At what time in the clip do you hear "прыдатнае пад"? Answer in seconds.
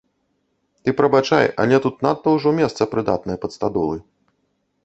2.95-3.51